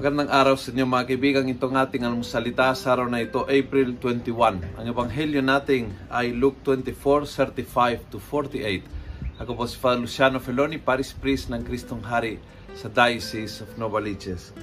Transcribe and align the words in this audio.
Magandang 0.00 0.32
araw 0.32 0.56
sa 0.56 0.72
inyo 0.72 0.88
mga 0.88 1.12
kaibigan. 1.12 1.44
Itong 1.44 1.76
ating 1.76 2.08
almusalita 2.08 2.72
sa 2.72 2.96
araw 2.96 3.12
na 3.12 3.20
ito, 3.20 3.44
April 3.44 4.00
21. 4.00 4.80
Ang 4.80 4.86
ebanghelyo 4.88 5.44
nating 5.44 5.92
ay 6.08 6.32
Luke 6.32 6.56
24, 6.64 7.28
35 7.28 8.08
to 8.08 8.16
48. 8.16 9.44
Ako 9.44 9.52
po 9.52 9.68
si 9.68 9.76
Father 9.76 10.00
Luciano 10.00 10.40
Feloni, 10.40 10.80
Paris 10.80 11.12
Priest 11.12 11.52
ng 11.52 11.60
Kristong 11.60 12.00
Hari 12.00 12.40
sa 12.72 12.88
Diocese 12.88 13.60
of 13.60 13.76
Novaliches. 13.76 14.56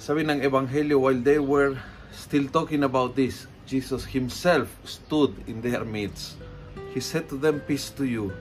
Sabi 0.00 0.24
ng 0.24 0.40
ebanghelyo, 0.40 0.96
while 0.96 1.20
they 1.20 1.36
were 1.36 1.76
still 2.08 2.48
talking 2.48 2.80
about 2.80 3.12
this, 3.12 3.44
Jesus 3.68 4.08
himself 4.08 4.72
stood 4.88 5.36
in 5.44 5.60
their 5.60 5.84
midst. 5.84 6.40
He 6.96 7.04
said 7.04 7.28
to 7.28 7.36
them, 7.36 7.60
Peace 7.68 7.92
to 7.92 8.08
you. 8.08 8.32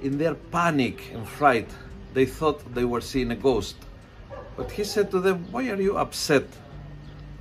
In 0.00 0.16
their 0.16 0.40
panic 0.48 1.12
and 1.12 1.28
fright, 1.28 1.68
they 2.16 2.24
thought 2.24 2.64
they 2.72 2.88
were 2.88 3.04
seeing 3.04 3.28
a 3.28 3.36
ghost. 3.36 3.76
But 4.56 4.70
he 4.70 4.84
said 4.84 5.10
to 5.12 5.20
them, 5.20 5.46
Why 5.50 5.70
are 5.70 5.80
you 5.80 5.96
upset? 5.96 6.44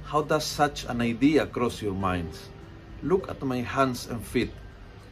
How 0.04 0.22
does 0.22 0.46
such 0.46 0.86
an 0.86 1.02
idea 1.02 1.46
cross 1.46 1.82
your 1.82 1.94
minds? 1.94 2.50
Look 3.04 3.30
at 3.30 3.42
my 3.44 3.62
hands 3.62 4.08
and 4.08 4.24
feet 4.24 4.52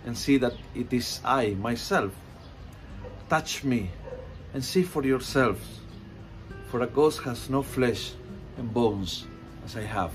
and 0.06 0.18
see 0.18 0.38
that 0.38 0.54
it 0.76 0.92
is 0.94 1.20
I, 1.24 1.56
myself. 1.60 2.12
Touch 3.30 3.64
me 3.64 3.92
and 4.54 4.64
see 4.64 4.84
for 4.84 5.04
yourselves, 5.04 5.62
for 6.70 6.82
a 6.82 6.88
ghost 6.88 7.22
has 7.24 7.50
no 7.50 7.62
flesh 7.62 8.14
and 8.58 8.74
bones 8.74 9.26
as 9.66 9.76
I 9.76 9.84
have. 9.84 10.12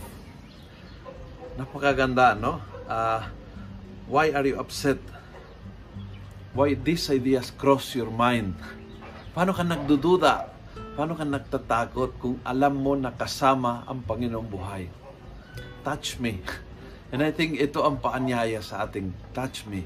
Napakaganda, 1.58 2.38
no? 2.40 2.60
Uh, 2.88 3.28
why 4.06 4.32
are 4.32 4.44
you 4.44 4.58
upset? 4.58 4.98
Why 6.52 6.74
these 6.74 7.10
ideas 7.10 7.50
cross 7.50 7.94
your 7.94 8.10
mind? 8.10 8.54
Paano 9.34 9.54
ka 9.54 9.62
nagdududa? 9.62 10.53
Paano 10.94 11.18
ka 11.18 11.26
nagtatakot 11.26 12.22
kung 12.22 12.38
alam 12.46 12.78
mo 12.78 12.94
na 12.94 13.10
kasama 13.10 13.82
ang 13.90 14.06
Panginoong 14.06 14.46
buhay? 14.46 14.86
Touch 15.82 16.22
me. 16.22 16.38
And 17.10 17.18
I 17.18 17.34
think 17.34 17.58
ito 17.58 17.82
ang 17.82 17.98
paanyaya 17.98 18.62
sa 18.62 18.86
ating 18.86 19.10
touch 19.34 19.66
me. 19.66 19.82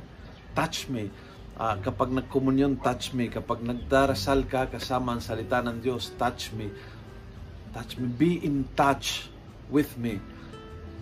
Touch 0.53 0.93
me. 0.93 1.09
Uh, 1.57 1.81
kapag 1.81 2.13
nagkomunyon, 2.13 2.85
touch 2.85 3.17
me. 3.17 3.33
Kapag 3.33 3.65
nagdarasal 3.65 4.45
ka 4.53 4.69
kasama 4.69 5.17
ang 5.17 5.25
salita 5.25 5.65
ng 5.65 5.81
Diyos, 5.81 6.13
touch 6.21 6.53
me. 6.53 6.69
Touch 7.73 7.97
me. 7.97 8.05
Be 8.13 8.45
in 8.45 8.69
touch 8.77 9.33
with 9.73 9.97
me. 9.97 10.21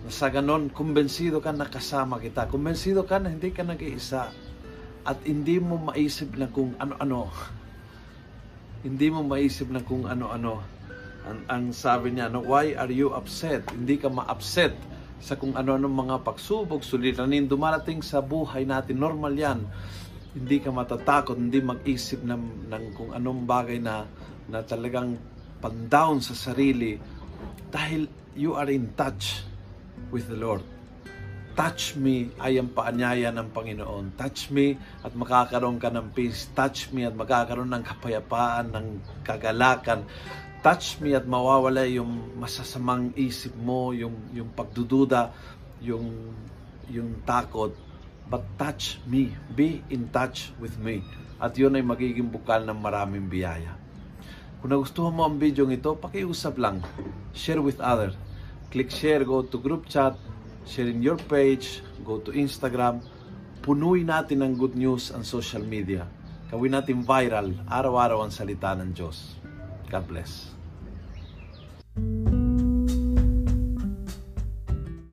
Sa 0.07 0.31
ganon, 0.31 0.71
kumbensido 0.71 1.43
ka 1.43 1.51
na 1.51 1.67
kasama 1.67 2.15
kita. 2.23 2.47
Kumbensido 2.47 3.03
ka 3.03 3.19
na 3.19 3.27
hindi 3.27 3.51
ka 3.51 3.67
nag-iisa. 3.67 4.31
At 5.03 5.19
hindi 5.27 5.59
mo 5.59 5.91
maisip 5.91 6.31
na 6.39 6.47
kung 6.47 6.79
ano-ano 6.79 7.27
hindi 8.85 9.07
mo 9.09 9.25
maisip 9.25 9.69
na 9.73 9.81
kung 9.81 10.05
ano-ano. 10.05 10.61
Ang, 11.27 11.39
ang 11.49 11.63
sabi 11.73 12.13
niya, 12.13 12.29
no, 12.29 12.45
why 12.45 12.77
are 12.77 12.91
you 12.91 13.11
upset? 13.11 13.65
Hindi 13.73 13.97
ka 13.97 14.07
ma-upset 14.07 14.77
sa 15.17 15.33
kung 15.33 15.57
ano-ano 15.57 15.89
mga 15.89 16.21
pagsubok, 16.21 16.85
suliranin, 16.85 17.49
dumarating 17.49 18.05
sa 18.05 18.21
buhay 18.21 18.63
natin. 18.63 19.01
Normal 19.01 19.33
yan. 19.33 19.59
Hindi 20.37 20.61
ka 20.61 20.69
matatakot, 20.69 21.33
hindi 21.33 21.57
mag-isip 21.57 22.21
ng, 22.21 22.69
ng 22.69 22.83
kung 22.93 23.09
anong 23.17 23.41
bagay 23.49 23.81
na, 23.81 24.05
na 24.45 24.61
talagang 24.61 25.17
pan-down 25.57 26.21
sa 26.21 26.37
sarili 26.37 27.01
dahil 27.73 28.05
you 28.37 28.53
are 28.53 28.69
in 28.69 28.93
touch 28.93 29.41
with 30.13 30.29
the 30.29 30.37
Lord. 30.37 30.76
Touch 31.57 31.97
me 31.97 32.29
ay 32.37 32.61
ang 32.61 32.69
paanyaya 32.69 33.33
ng 33.33 33.49
Panginoon. 33.49 34.13
Touch 34.13 34.53
me 34.53 34.77
at 35.01 35.09
makakaroon 35.17 35.81
ka 35.81 35.89
ng 35.89 36.13
peace. 36.13 36.53
Touch 36.53 36.93
me 36.93 37.01
at 37.01 37.17
magkakaroon 37.17 37.73
ng 37.73 37.81
kapayapaan, 37.81 38.77
ng 38.77 38.87
kagalakan. 39.25 40.05
Touch 40.61 41.01
me 41.01 41.17
at 41.17 41.25
mawawala 41.25 41.81
yung 41.89 42.37
masasamang 42.37 43.09
isip 43.17 43.57
mo, 43.57 43.89
yung, 43.89 44.13
yung 44.37 44.53
pagdududa, 44.53 45.33
yung, 45.81 46.29
yung 46.93 47.25
takot. 47.25 47.73
But 48.29 48.45
touch 48.61 49.01
me. 49.09 49.33
Be 49.57 49.81
in 49.89 50.13
touch 50.13 50.53
with 50.61 50.77
me. 50.77 51.01
At 51.41 51.57
yun 51.57 51.73
ay 51.73 51.81
magiging 51.81 52.29
bukal 52.29 52.69
ng 52.69 52.77
maraming 52.77 53.25
biyaya. 53.33 53.73
Kung 54.61 54.69
nagustuhan 54.69 55.09
mo 55.09 55.25
ang 55.25 55.41
video 55.41 55.65
ito, 55.73 55.97
pakiusap 55.97 56.61
lang. 56.61 56.85
Share 57.33 57.65
with 57.65 57.81
others. 57.81 58.13
Click 58.69 58.93
share, 58.93 59.25
go 59.25 59.41
to 59.41 59.57
group 59.57 59.89
chat, 59.89 60.13
share 60.67 60.91
in 60.91 60.99
your 60.99 61.15
page, 61.15 61.79
go 62.03 62.19
to 62.19 62.35
Instagram, 62.35 62.99
punuin 63.63 64.11
natin 64.11 64.43
ng 64.43 64.53
good 64.59 64.75
news 64.75 65.15
ang 65.15 65.23
social 65.23 65.63
media. 65.63 66.03
Gawin 66.51 66.75
natin 66.75 67.03
viral, 67.03 67.55
araw-araw 67.67 68.27
ang 68.27 68.31
salita 68.31 68.75
ng 68.75 68.91
Diyos. 68.91 69.39
God 69.87 70.03
bless. 70.07 70.56